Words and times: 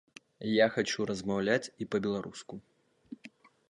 Я 0.63 0.67
хачу 0.77 1.07
размаўляць 1.11 1.71
і 1.85 1.91
па-беларуску. 1.93 2.53